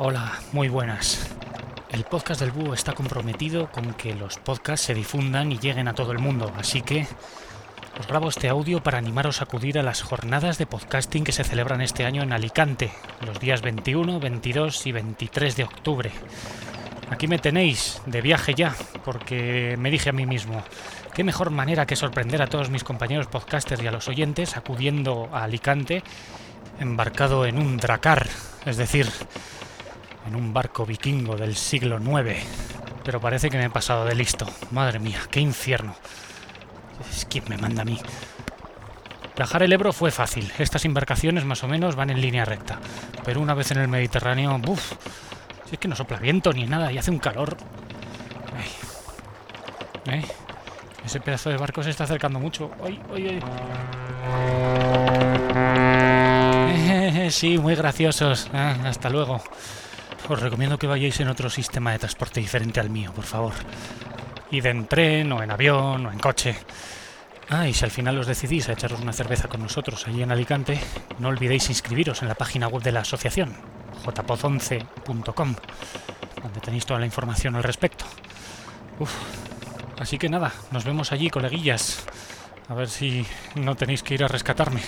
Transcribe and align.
Hola, 0.00 0.38
muy 0.52 0.68
buenas. 0.68 1.28
El 1.90 2.04
podcast 2.04 2.40
del 2.40 2.52
Búho 2.52 2.72
está 2.72 2.92
comprometido 2.92 3.68
con 3.72 3.94
que 3.94 4.14
los 4.14 4.38
podcasts 4.38 4.86
se 4.86 4.94
difundan 4.94 5.50
y 5.50 5.58
lleguen 5.58 5.88
a 5.88 5.94
todo 5.94 6.12
el 6.12 6.20
mundo, 6.20 6.52
así 6.56 6.82
que 6.82 7.08
os 7.98 8.06
grabo 8.06 8.28
este 8.28 8.48
audio 8.48 8.80
para 8.80 8.98
animaros 8.98 9.40
a 9.40 9.44
acudir 9.44 9.76
a 9.76 9.82
las 9.82 10.02
jornadas 10.02 10.56
de 10.56 10.66
podcasting 10.66 11.24
que 11.24 11.32
se 11.32 11.42
celebran 11.42 11.80
este 11.80 12.04
año 12.04 12.22
en 12.22 12.32
Alicante, 12.32 12.92
los 13.26 13.40
días 13.40 13.60
21, 13.60 14.20
22 14.20 14.86
y 14.86 14.92
23 14.92 15.56
de 15.56 15.64
octubre. 15.64 16.12
Aquí 17.10 17.26
me 17.26 17.40
tenéis, 17.40 18.00
de 18.06 18.22
viaje 18.22 18.54
ya, 18.54 18.76
porque 19.04 19.74
me 19.80 19.90
dije 19.90 20.10
a 20.10 20.12
mí 20.12 20.26
mismo, 20.26 20.62
qué 21.12 21.24
mejor 21.24 21.50
manera 21.50 21.86
que 21.86 21.96
sorprender 21.96 22.40
a 22.40 22.46
todos 22.46 22.70
mis 22.70 22.84
compañeros 22.84 23.26
podcasters 23.26 23.82
y 23.82 23.88
a 23.88 23.92
los 23.92 24.06
oyentes 24.06 24.56
acudiendo 24.56 25.28
a 25.32 25.42
Alicante 25.42 26.04
embarcado 26.78 27.46
en 27.46 27.58
un 27.58 27.78
dracar, 27.78 28.28
es 28.64 28.76
decir, 28.76 29.10
en 30.28 30.36
un 30.36 30.52
barco 30.52 30.86
vikingo 30.86 31.36
del 31.36 31.56
siglo 31.56 31.98
IX. 31.98 32.44
Pero 33.04 33.20
parece 33.20 33.50
que 33.50 33.58
me 33.58 33.64
he 33.64 33.70
pasado 33.70 34.04
de 34.04 34.14
listo. 34.14 34.46
Madre 34.70 34.98
mía, 34.98 35.20
qué 35.30 35.40
infierno. 35.40 35.96
Quien 37.28 37.44
me 37.48 37.56
manda 37.56 37.82
a 37.82 37.84
mí. 37.84 37.98
Viajar 39.36 39.62
el 39.62 39.72
Ebro 39.72 39.92
fue 39.92 40.10
fácil. 40.10 40.50
Estas 40.58 40.84
embarcaciones 40.84 41.44
más 41.44 41.62
o 41.64 41.68
menos 41.68 41.96
van 41.96 42.10
en 42.10 42.20
línea 42.20 42.44
recta. 42.44 42.78
Pero 43.24 43.40
una 43.40 43.54
vez 43.54 43.70
en 43.70 43.78
el 43.78 43.88
Mediterráneo, 43.88 44.58
¡buf! 44.58 44.92
Es 45.70 45.78
que 45.78 45.88
no 45.88 45.96
sopla 45.96 46.18
viento 46.18 46.52
ni 46.52 46.66
nada 46.66 46.92
y 46.92 46.98
hace 46.98 47.10
un 47.10 47.18
calor. 47.18 47.56
Ese 51.04 51.20
pedazo 51.20 51.50
de 51.50 51.56
barco 51.56 51.82
se 51.82 51.90
está 51.90 52.04
acercando 52.04 52.38
mucho. 52.38 52.70
¡Ay, 52.84 53.00
ay, 53.14 53.40
ay! 57.14 57.30
sí, 57.30 57.58
muy 57.58 57.74
graciosos. 57.74 58.48
Ah, 58.52 58.76
hasta 58.84 59.08
luego. 59.08 59.42
Os 60.26 60.40
recomiendo 60.40 60.78
que 60.78 60.86
vayáis 60.86 61.20
en 61.20 61.28
otro 61.28 61.48
sistema 61.48 61.92
de 61.92 62.00
transporte 62.00 62.40
diferente 62.40 62.80
al 62.80 62.90
mío, 62.90 63.12
por 63.14 63.24
favor. 63.24 63.54
Id 64.50 64.66
en 64.66 64.86
tren, 64.86 65.30
o 65.32 65.42
en 65.42 65.50
avión, 65.50 66.06
o 66.06 66.12
en 66.12 66.18
coche. 66.18 66.56
Ah, 67.48 67.66
y 67.68 67.72
si 67.72 67.84
al 67.84 67.90
final 67.90 68.18
os 68.18 68.26
decidís 68.26 68.68
a 68.68 68.72
echaros 68.72 69.00
una 69.00 69.12
cerveza 69.12 69.48
con 69.48 69.62
nosotros 69.62 70.06
allí 70.06 70.22
en 70.22 70.32
Alicante, 70.32 70.78
no 71.18 71.28
olvidéis 71.28 71.70
inscribiros 71.70 72.20
en 72.20 72.28
la 72.28 72.34
página 72.34 72.68
web 72.68 72.82
de 72.82 72.92
la 72.92 73.00
asociación, 73.00 73.56
jpoz11.com, 74.04 75.54
donde 76.42 76.60
tenéis 76.60 76.84
toda 76.84 77.00
la 77.00 77.06
información 77.06 77.56
al 77.56 77.62
respecto. 77.62 78.04
Uf. 78.98 79.12
Así 79.98 80.18
que 80.18 80.28
nada, 80.28 80.52
nos 80.70 80.84
vemos 80.84 81.10
allí, 81.10 81.30
coleguillas. 81.30 82.04
A 82.68 82.74
ver 82.74 82.88
si 82.88 83.26
no 83.54 83.76
tenéis 83.76 84.02
que 84.02 84.14
ir 84.14 84.24
a 84.24 84.28
rescatarme. 84.28 84.82